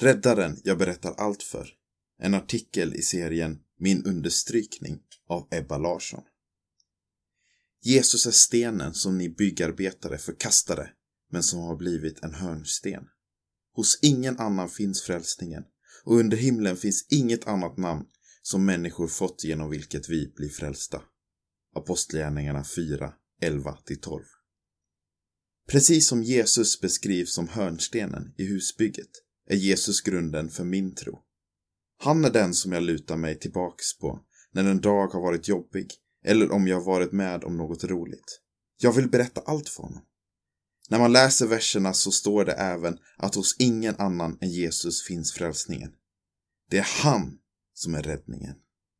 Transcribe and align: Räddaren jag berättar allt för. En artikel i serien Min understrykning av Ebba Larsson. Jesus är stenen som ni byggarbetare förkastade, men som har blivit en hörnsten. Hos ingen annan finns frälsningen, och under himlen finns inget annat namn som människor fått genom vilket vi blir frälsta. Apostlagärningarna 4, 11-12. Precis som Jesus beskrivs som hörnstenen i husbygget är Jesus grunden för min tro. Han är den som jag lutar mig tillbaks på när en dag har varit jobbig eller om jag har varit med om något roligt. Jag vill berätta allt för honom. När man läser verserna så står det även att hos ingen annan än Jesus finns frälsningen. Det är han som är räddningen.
Räddaren 0.00 0.60
jag 0.64 0.78
berättar 0.78 1.12
allt 1.12 1.42
för. 1.42 1.68
En 2.18 2.34
artikel 2.34 2.94
i 2.94 3.02
serien 3.02 3.58
Min 3.78 4.04
understrykning 4.04 5.00
av 5.28 5.48
Ebba 5.50 5.78
Larsson. 5.78 6.22
Jesus 7.82 8.26
är 8.26 8.30
stenen 8.30 8.94
som 8.94 9.18
ni 9.18 9.28
byggarbetare 9.28 10.18
förkastade, 10.18 10.90
men 11.30 11.42
som 11.42 11.60
har 11.60 11.76
blivit 11.76 12.22
en 12.22 12.34
hörnsten. 12.34 13.04
Hos 13.72 13.98
ingen 14.02 14.38
annan 14.38 14.68
finns 14.68 15.02
frälsningen, 15.02 15.62
och 16.04 16.16
under 16.16 16.36
himlen 16.36 16.76
finns 16.76 17.06
inget 17.10 17.46
annat 17.46 17.76
namn 17.76 18.04
som 18.42 18.64
människor 18.64 19.08
fått 19.08 19.44
genom 19.44 19.70
vilket 19.70 20.08
vi 20.08 20.32
blir 20.36 20.48
frälsta. 20.48 21.02
Apostlagärningarna 21.74 22.64
4, 22.64 23.12
11-12. 23.42 24.20
Precis 25.68 26.08
som 26.08 26.22
Jesus 26.22 26.80
beskrivs 26.80 27.34
som 27.34 27.48
hörnstenen 27.48 28.34
i 28.38 28.44
husbygget 28.44 29.10
är 29.50 29.56
Jesus 29.56 30.00
grunden 30.00 30.50
för 30.50 30.64
min 30.64 30.94
tro. 30.94 31.18
Han 31.98 32.24
är 32.24 32.30
den 32.30 32.54
som 32.54 32.72
jag 32.72 32.82
lutar 32.82 33.16
mig 33.16 33.38
tillbaks 33.38 33.98
på 33.98 34.20
när 34.52 34.64
en 34.64 34.80
dag 34.80 35.06
har 35.06 35.20
varit 35.20 35.48
jobbig 35.48 35.90
eller 36.24 36.52
om 36.52 36.68
jag 36.68 36.76
har 36.76 36.84
varit 36.84 37.12
med 37.12 37.44
om 37.44 37.56
något 37.56 37.84
roligt. 37.84 38.40
Jag 38.80 38.92
vill 38.92 39.10
berätta 39.10 39.40
allt 39.40 39.68
för 39.68 39.82
honom. 39.82 40.02
När 40.88 40.98
man 40.98 41.12
läser 41.12 41.46
verserna 41.46 41.92
så 41.92 42.10
står 42.10 42.44
det 42.44 42.52
även 42.52 42.98
att 43.16 43.34
hos 43.34 43.56
ingen 43.58 43.96
annan 43.98 44.38
än 44.40 44.50
Jesus 44.50 45.02
finns 45.02 45.32
frälsningen. 45.32 45.92
Det 46.70 46.78
är 46.78 47.02
han 47.02 47.38
som 47.74 47.94
är 47.94 48.02
räddningen. 48.02 48.54